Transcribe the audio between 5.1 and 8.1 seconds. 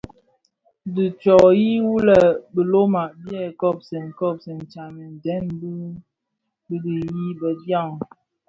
deň bi duň yi bëdiaň.